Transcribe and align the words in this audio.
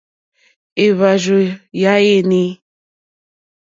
Èhvàrzù 0.85 1.39
ya 1.81 1.93
inèi. 2.15 2.49